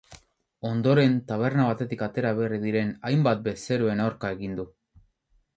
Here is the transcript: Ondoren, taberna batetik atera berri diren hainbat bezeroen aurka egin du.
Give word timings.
Ondoren, 0.69 1.17
taberna 1.31 1.67
batetik 1.67 2.01
atera 2.07 2.31
berri 2.41 2.59
diren 2.65 2.97
hainbat 3.11 3.47
bezeroen 3.51 4.03
aurka 4.07 4.37
egin 4.39 4.61
du. 4.63 4.71